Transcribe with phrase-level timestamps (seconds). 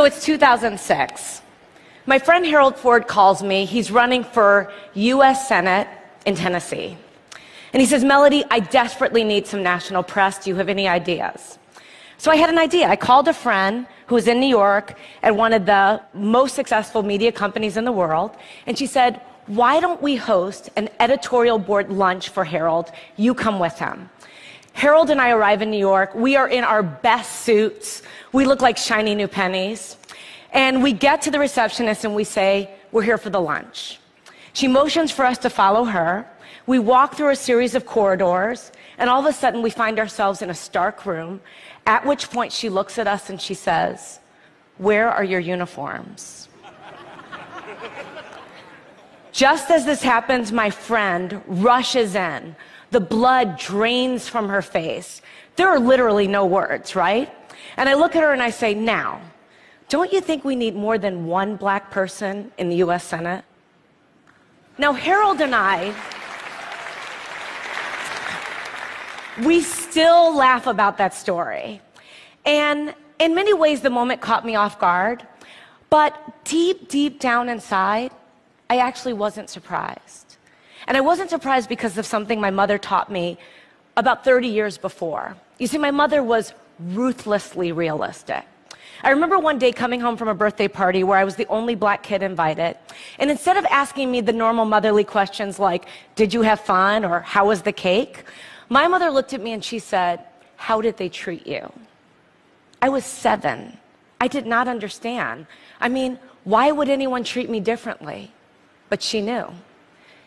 [0.00, 1.42] So it's 2006.
[2.06, 3.66] My friend Harold Ford calls me.
[3.66, 5.88] He's running for US Senate
[6.24, 6.96] in Tennessee.
[7.74, 10.42] And he says, Mellody, I desperately need some national press.
[10.42, 11.58] Do you have any ideas?
[12.16, 12.88] So I had an idea.
[12.88, 17.02] I called a friend who was in New York at one of the most successful
[17.02, 18.34] media companies in the world.
[18.64, 22.90] And she said, Why don't we host an editorial board lunch for Harold?
[23.18, 24.08] You come with him.
[24.72, 26.14] Harold and I arrive in New York.
[26.14, 28.02] We are in our best suits.
[28.32, 29.96] We look like shiny new pennies.
[30.52, 34.00] And we get to the receptionist and we say, We're here for the lunch.
[34.52, 36.26] She motions for us to follow her.
[36.66, 40.42] We walk through a series of corridors, and all of a sudden we find ourselves
[40.42, 41.40] in a stark room,
[41.86, 44.20] at which point she looks at us and she says,
[44.78, 46.48] Where are your uniforms?
[49.32, 52.56] Just as this happens, my friend rushes in.
[52.90, 55.22] The blood drains from her face.
[55.54, 57.32] There are literally no words, right?
[57.76, 59.20] And I look at her and I say, Now,
[59.90, 63.44] don't you think we need more than one black person in the US Senate?
[64.78, 65.92] Now, Harold and I,
[69.44, 71.82] we still laugh about that story.
[72.46, 75.26] And in many ways, the moment caught me off guard.
[75.90, 78.12] But deep, deep down inside,
[78.70, 80.36] I actually wasn't surprised.
[80.86, 83.38] And I wasn't surprised because of something my mother taught me
[83.96, 85.36] about 30 years before.
[85.58, 88.44] You see, my mother was ruthlessly realistic.
[89.02, 91.74] I remember one day coming home from a birthday party where I was the only
[91.74, 92.76] black kid invited.
[93.18, 97.04] And instead of asking me the normal motherly questions like, Did you have fun?
[97.04, 98.24] or How was the cake?
[98.68, 100.24] My mother looked at me and she said,
[100.56, 101.72] How did they treat you?
[102.82, 103.78] I was seven.
[104.20, 105.46] I did not understand.
[105.80, 108.32] I mean, why would anyone treat me differently?
[108.90, 109.46] But she knew.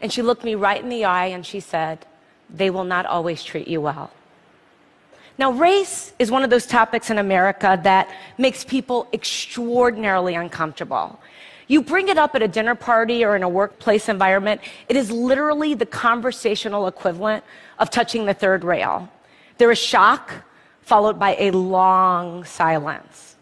[0.00, 2.04] And she looked me right in the eye and she said,
[2.50, 4.10] They will not always treat you well.
[5.38, 8.08] Now, race is one of those topics in America that
[8.38, 11.20] makes people extraordinarily uncomfortable.
[11.68, 15.10] You bring it up at a dinner party or in a workplace environment, it is
[15.10, 17.44] literally the conversational equivalent
[17.78, 19.10] of touching the third rail.
[19.58, 20.32] There is shock,
[20.82, 23.36] followed by a long silence.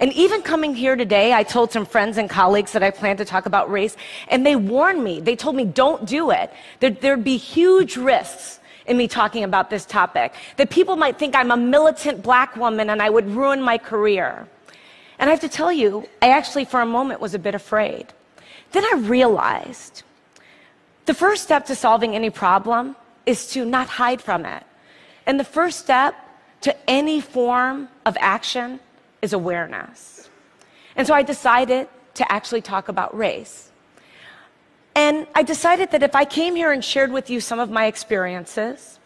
[0.00, 3.24] And even coming here today, I told some friends and colleagues that I plan to
[3.24, 3.96] talk about race,
[4.28, 5.20] and they warned me.
[5.20, 6.52] They told me, don't do it.
[6.80, 10.34] There, there'd be huge risks in me talking about this topic.
[10.56, 14.46] That people might think I'm a militant black woman and I would ruin my career.
[15.18, 18.06] And I have to tell you, I actually, for a moment, was a bit afraid.
[18.72, 20.02] Then I realized
[21.06, 22.96] the first step to solving any problem
[23.26, 24.64] is to not hide from it.
[25.26, 26.14] And the first step
[26.62, 28.80] to any form of action
[29.22, 30.28] is awareness.
[30.96, 33.70] And so I decided to actually talk about race.
[34.94, 37.86] And I decided that if I came here and shared with you some of my
[37.86, 38.98] experiences,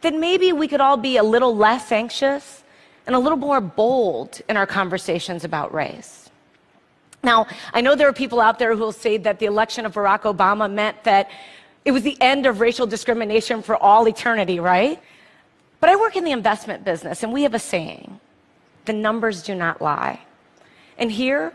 [0.00, 2.64] then maybe we could all be a little less anxious
[3.06, 6.30] and a little more bold in our conversations about race.
[7.22, 9.94] Now, I know there are people out there who will say that the election of
[9.94, 11.30] Barack Obama meant that
[11.84, 15.00] it was the end of racial discrimination for all eternity, right?
[15.80, 18.20] But I work in the investment business, and we have a saying
[18.86, 20.20] the numbers do not lie.
[20.98, 21.52] And here,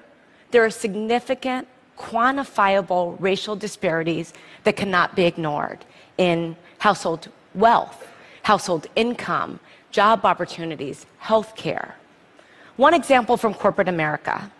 [0.51, 1.67] there are significant
[2.09, 5.79] quantifiable racial disparities that cannot be ignored
[6.17, 8.07] in household wealth,
[8.43, 9.59] household income,
[9.91, 11.95] job opportunities, health care.
[12.77, 14.51] One example from corporate America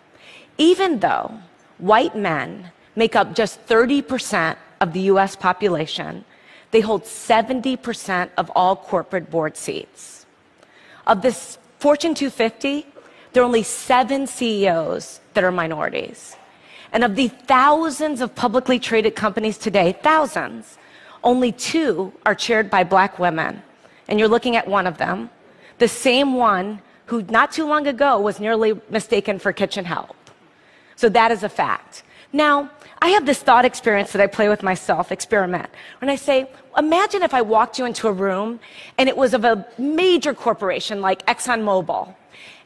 [0.58, 1.40] even though
[1.78, 6.24] white men make up just 30% of the US population,
[6.70, 10.26] they hold 70% of all corporate board seats.
[11.06, 12.86] Of this Fortune 250,
[13.32, 16.36] there are only seven CEOs that are minorities.
[16.92, 20.78] And of the thousands of publicly traded companies today, thousands,
[21.24, 23.62] only two are chaired by black women.
[24.08, 25.30] And you're looking at one of them,
[25.78, 30.16] the same one who not too long ago was nearly mistaken for kitchen help.
[30.96, 32.02] So that is a fact.
[32.32, 32.70] Now,
[33.00, 35.68] I have this thought experience that I play with myself, experiment.
[36.00, 38.60] When I say, imagine if I walked you into a room
[38.96, 42.14] and it was of a major corporation like ExxonMobil,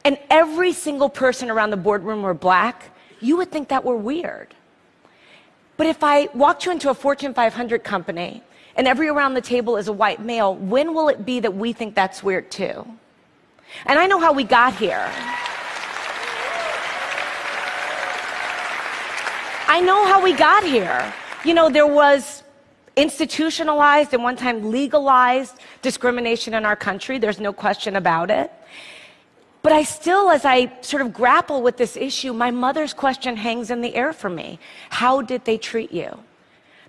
[0.05, 2.91] and every single person around the boardroom were black,
[3.21, 4.55] you would think that were weird.
[5.77, 8.43] But if I walked you into a Fortune 500 company
[8.77, 11.73] and every around the table is a white male, when will it be that we
[11.73, 12.87] think that's weird too?
[13.85, 15.11] And I know how we got here.
[19.69, 21.13] I know how we got here.
[21.45, 22.43] You know, there was
[22.97, 27.19] institutionalized and one time legalized discrimination in our country.
[27.19, 28.51] There's no question about it.
[29.67, 33.69] But I still, as I sort of grapple with this issue, my mother's question hangs
[33.69, 34.61] in the air for me.
[34.91, 36.21] How did they treat you?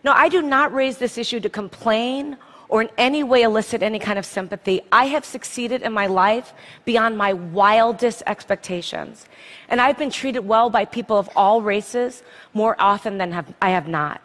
[0.03, 2.37] No, I do not raise this issue to complain
[2.69, 6.53] or in any way elicit any kind of sympathy, I have succeeded in my life
[6.85, 9.25] beyond my wildest expectations.
[9.69, 12.21] And I've been treated well by people of all races
[12.53, 14.21] more often than have, I have not.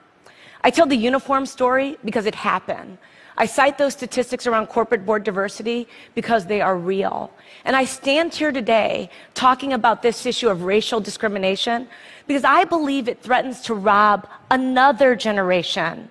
[0.63, 2.99] I tell the uniform story because it happened.
[3.43, 7.29] I cite those statistics around corporate board diversity because they are real.
[7.65, 11.89] And I stand here today talking about this issue of racial discrimination
[12.29, 16.09] because I believe it threatens to rob another generation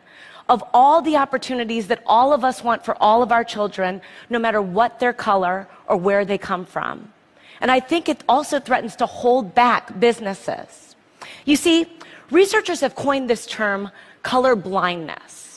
[0.50, 4.38] of all the opportunities that all of us want for all of our children, no
[4.38, 7.14] matter what their color or where they come from.
[7.62, 10.98] And I think it also threatens to hold back businesses.
[11.46, 11.88] You see,
[12.30, 13.90] researchers have coined this term
[14.22, 15.51] color blindness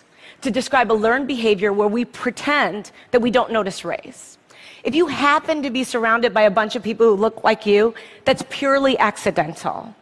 [0.44, 4.38] to describe a learned behavior where we pretend that we don't notice race.
[4.84, 7.94] If you happen to be surrounded by a bunch of people who look like you,
[8.24, 9.94] that's purely accidental.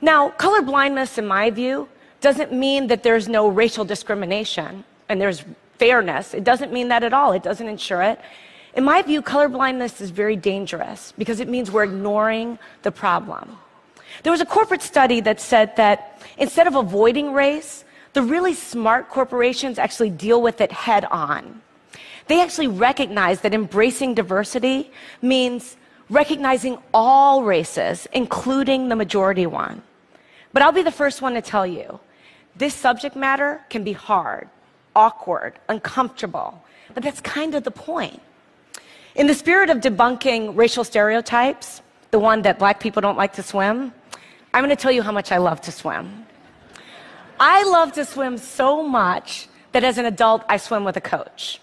[0.00, 1.88] Now, color blindness, in my view,
[2.20, 5.44] doesn't mean that there's no racial discrimination and there's
[5.78, 6.32] fairness.
[6.32, 7.32] It doesn't mean that at all.
[7.32, 8.18] It doesn't ensure it.
[8.74, 13.58] In my view, colorblindness is very dangerous because it means we're ignoring the problem.
[14.22, 19.08] There was a corporate study that said that instead of avoiding race, the really smart
[19.08, 21.62] corporations actually deal with it head on.
[22.28, 25.76] They actually recognize that embracing diversity means
[26.08, 29.82] recognizing all races, including the majority one.
[30.52, 31.98] But I'll be the first one to tell you
[32.56, 34.48] this subject matter can be hard,
[34.94, 36.62] awkward, uncomfortable,
[36.92, 38.20] but that's kind of the point.
[39.14, 41.80] In the spirit of debunking racial stereotypes,
[42.10, 43.92] the one that black people don't like to swim,
[44.52, 46.26] I'm going to tell you how much I love to swim.
[47.38, 51.60] I love to swim so much that as an adult, I swim with a coach.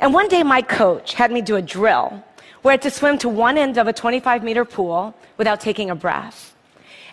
[0.00, 2.22] And one day, my coach had me do a drill
[2.62, 5.90] where I had to swim to one end of a 25 meter pool without taking
[5.90, 6.54] a breath.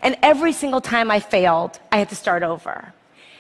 [0.02, 2.94] And every single time I failed, I had to start over.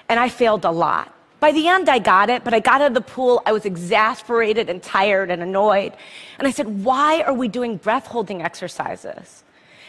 [0.09, 1.13] And I failed a lot.
[1.39, 3.41] By the end, I got it, but I got out of the pool.
[3.47, 5.93] I was exasperated and tired and annoyed.
[6.37, 9.43] And I said, Why are we doing breath holding exercises?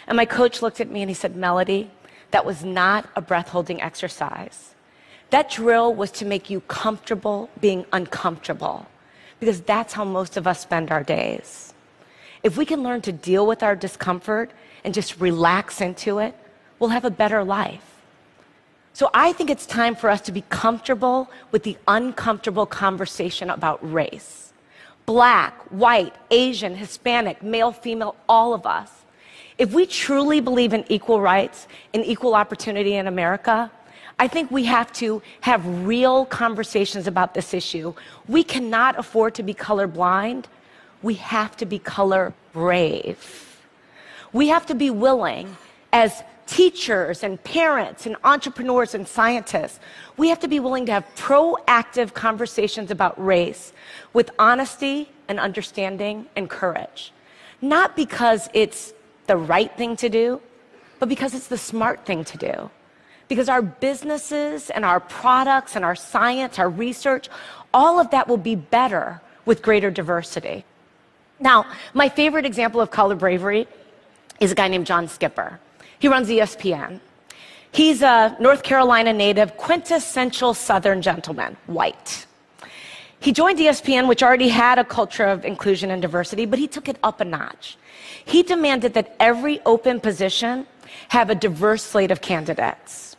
[0.06, 1.88] And my coach looked at me and he said, Mellody,
[2.32, 4.74] that was not a breath holding exercise.
[5.30, 8.86] That drill was to make you comfortable being uncomfortable,
[9.40, 11.72] because that's how most of us spend our days.
[12.42, 14.50] If we can learn to deal with our discomfort
[14.84, 16.34] and just relax into it,
[16.78, 17.88] we'll have a better life.
[18.94, 23.78] So I think it's time for us to be comfortable with the uncomfortable conversation about
[23.90, 24.52] race.
[25.06, 28.90] Black, white, Asian, Hispanic, male, female, all of us.
[29.58, 33.70] If we truly believe in equal rights and equal opportunity in America,
[34.18, 37.94] I think we have to have real conversations about this issue.
[38.28, 40.44] We cannot afford to be colorblind.
[41.02, 43.60] We have to be color brave.
[44.32, 45.56] We have to be willing
[45.92, 49.80] as teachers and parents and entrepreneurs and scientists,
[50.16, 53.72] we have to be willing to have proactive conversations about race
[54.12, 57.12] with honesty and understanding and courage.
[57.60, 58.92] Not because it's
[59.32, 60.42] the right thing to do,
[60.98, 62.70] but because it's the smart thing to do.
[63.28, 67.30] Because our businesses and our products and our science, our research,
[67.72, 70.66] all of that will be better with greater diversity.
[71.40, 71.64] Now,
[71.94, 73.66] my favorite example of color bravery
[74.38, 75.58] is a guy named John Skipper.
[75.98, 77.00] He runs ESPN.
[77.80, 82.26] He's a North Carolina native, quintessential Southern gentleman, white.
[83.18, 86.86] He joined ESPN, which already had a culture of inclusion and diversity, but he took
[86.86, 87.78] it up a notch.
[88.24, 90.66] He demanded that every open position
[91.08, 93.16] have a diverse slate of candidates.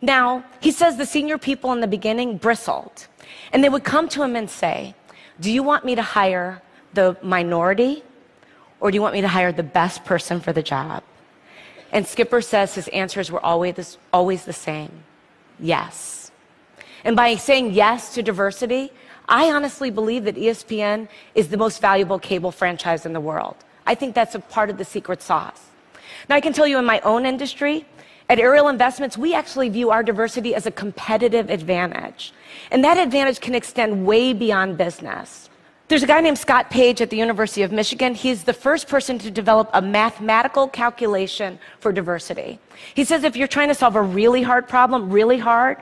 [0.00, 3.06] Now, he says the senior people in the beginning bristled,
[3.52, 4.94] and they would come to him and say,
[5.40, 6.62] Do you want me to hire
[6.94, 8.02] the minority,
[8.80, 11.02] or do you want me to hire the best person for the job?
[11.90, 15.04] And Skipper says his answers were always, always the same
[15.58, 16.30] yes.
[17.04, 18.92] And by saying yes to diversity,
[19.28, 23.56] I honestly believe that ESPN is the most valuable cable franchise in the world.
[23.88, 25.62] I think that's a part of the secret sauce.
[26.28, 27.86] Now, I can tell you in my own industry,
[28.28, 32.34] at Ariel Investments, we actually view our diversity as a competitive advantage.
[32.70, 35.48] And that advantage can extend way beyond business.
[35.88, 38.14] There's a guy named Scott Page at the University of Michigan.
[38.14, 42.58] He's the first person to develop a mathematical calculation for diversity.
[42.94, 45.78] He says if you're trying to solve a really hard problem, really hard,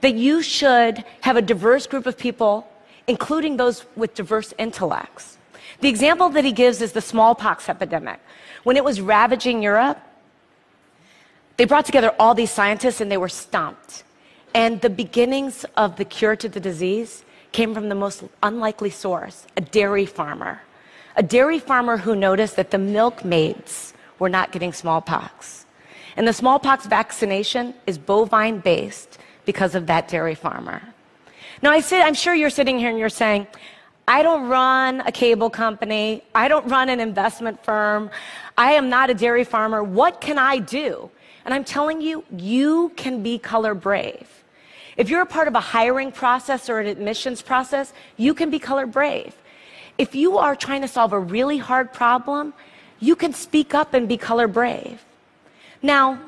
[0.00, 2.66] that you should have a diverse group of people,
[3.06, 5.36] including those with diverse intellects.
[5.82, 8.20] The example that he gives is the smallpox epidemic.
[8.62, 9.98] When it was ravaging Europe,
[11.56, 14.04] they brought together all these scientists and they were stumped.
[14.54, 19.44] And the beginnings of the cure to the disease came from the most unlikely source
[19.56, 20.62] a dairy farmer.
[21.16, 25.66] A dairy farmer who noticed that the milkmaids were not getting smallpox.
[26.16, 30.80] And the smallpox vaccination is bovine based because of that dairy farmer.
[31.60, 33.48] Now, I I'm sure you're sitting here and you're saying,
[34.06, 36.24] I don't run a cable company.
[36.34, 38.10] I don't run an investment firm.
[38.58, 39.82] I am not a dairy farmer.
[39.82, 41.10] What can I do?
[41.44, 44.28] And I'm telling you, you can be color brave.
[44.96, 48.58] If you're a part of a hiring process or an admissions process, you can be
[48.58, 49.34] color brave.
[49.98, 52.54] If you are trying to solve a really hard problem,
[53.00, 55.04] you can speak up and be color brave.
[55.80, 56.20] Now,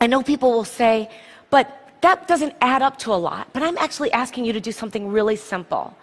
[0.00, 1.10] I know people will say,
[1.50, 3.48] but that doesn't add up to a lot.
[3.52, 5.96] But I'm actually asking you to do something really simple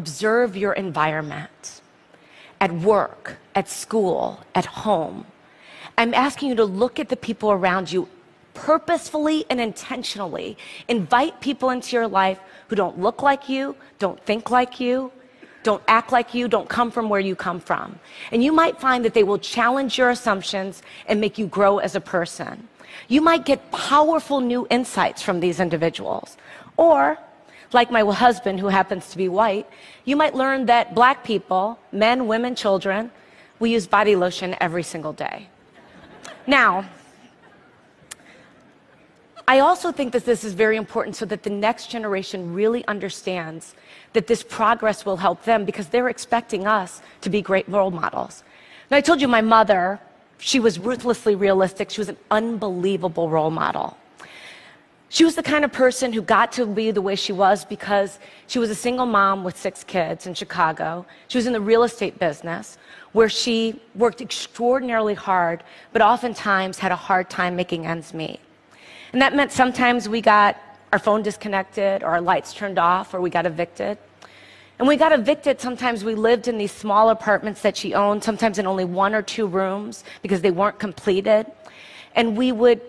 [0.00, 1.82] observe your environment
[2.64, 4.22] at work, at school,
[4.54, 5.26] at home.
[5.98, 8.08] I'm asking you to look at the people around you
[8.54, 10.56] purposefully and intentionally.
[10.88, 12.38] Invite people into your life
[12.68, 15.12] who don't look like you, don't think like you,
[15.62, 17.98] don't act like you, don't come from where you come from.
[18.32, 21.94] And you might find that they will challenge your assumptions and make you grow as
[21.94, 22.68] a person.
[23.08, 26.38] You might get powerful new insights from these individuals.
[26.76, 27.18] Or,
[27.72, 29.66] like my husband, who happens to be white,
[30.04, 33.10] you might learn that black people, men, women, children,
[33.58, 35.48] we use body lotion every single day.
[36.46, 36.88] Now,
[39.46, 43.74] I also think that this is very important so that the next generation really understands
[44.12, 48.44] that this progress will help them because they're expecting us to be great role models.
[48.90, 50.00] Now, I told you my mother,
[50.38, 51.90] she was ruthlessly realistic.
[51.90, 53.96] She was an unbelievable role model.
[55.12, 58.20] She was the kind of person who got to be the way she was because
[58.46, 61.04] she was a single mom with six kids in Chicago.
[61.26, 62.78] She was in the real estate business
[63.10, 68.38] where she worked extraordinarily hard, but oftentimes had a hard time making ends meet.
[69.12, 70.56] And that meant sometimes we got
[70.92, 73.98] our phone disconnected or our lights turned off or we got evicted.
[74.78, 78.60] And we got evicted, sometimes we lived in these small apartments that she owned, sometimes
[78.60, 81.46] in only one or two rooms because they weren't completed.
[82.14, 82.80] And we would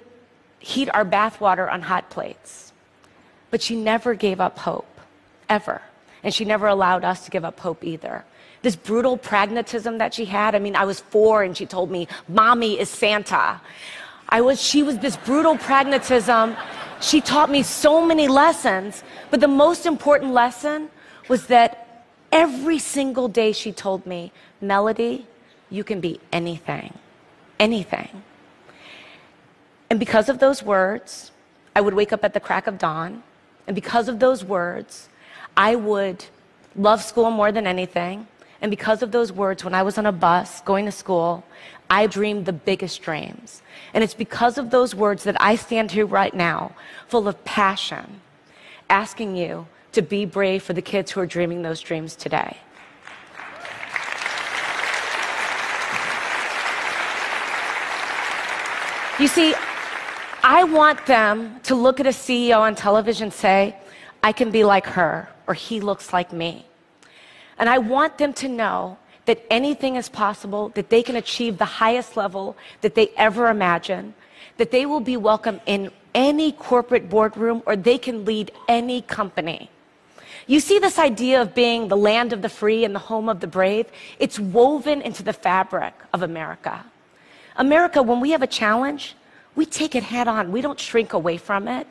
[0.61, 2.71] heat our bathwater on hot plates.
[3.49, 5.01] But she never gave up hope,
[5.49, 5.81] ever.
[6.23, 8.23] And she never allowed us to give up hope either.
[8.61, 12.07] This brutal pragmatism that she had, I mean, I was four and she told me,
[12.27, 13.59] Mommy is Santa.
[14.29, 16.55] I was, she was this brutal pragmatism.
[17.01, 20.89] She taught me so many lessons, but the most important lesson
[21.27, 25.25] was that every single day she told me, Mellody,
[25.71, 26.93] you can be anything,
[27.59, 28.23] anything.
[29.91, 31.31] And because of those words,
[31.75, 33.23] I would wake up at the crack of dawn.
[33.67, 35.09] And because of those words,
[35.57, 36.23] I would
[36.77, 38.25] love school more than anything.
[38.61, 41.43] And because of those words, when I was on a bus going to school,
[41.89, 43.61] I dreamed the biggest dreams.
[43.93, 46.73] And it's because of those words that I stand here right now,
[47.09, 48.21] full of passion,
[48.89, 52.55] asking you to be brave for the kids who are dreaming those dreams today.
[59.19, 59.53] You see,
[60.43, 63.75] I want them to look at a CEO on television and say,
[64.23, 66.65] I can be like her, or he looks like me.
[67.59, 71.65] And I want them to know that anything is possible, that they can achieve the
[71.65, 74.15] highest level that they ever imagine,
[74.57, 79.69] that they will be welcome in any corporate boardroom or they can lead any company.
[80.47, 83.41] You see this idea of being the land of the free and the home of
[83.41, 83.85] the brave?
[84.17, 86.83] It's woven into the fabric of America.
[87.55, 89.15] America, when we have a challenge,
[89.55, 90.51] we take it head on.
[90.51, 91.87] We don't shrink away from it.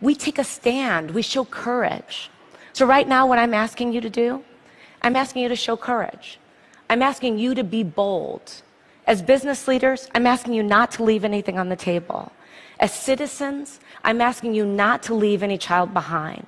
[0.00, 1.10] We take a stand.
[1.10, 2.30] We show courage.
[2.72, 4.44] So, right now, what I'm asking you to do,
[5.02, 6.38] I'm asking you to show courage.
[6.90, 8.62] I'm asking you to be bold.
[9.06, 12.32] As business leaders, I'm asking you not to leave anything on the table.
[12.80, 16.46] As citizens, I'm asking you not to leave any child behind.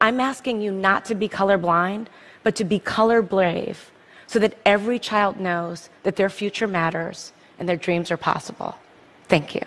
[0.00, 2.06] I'm asking you not to be colorblind,
[2.42, 3.90] but to be color brave
[4.26, 8.76] so that every child knows that their future matters and their dreams are possible.
[9.28, 9.62] Thank you.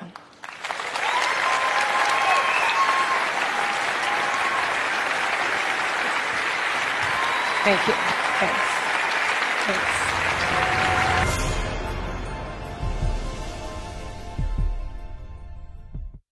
[7.63, 7.93] Thank you.
[8.39, 8.61] Thanks.
[9.65, 9.96] Thanks.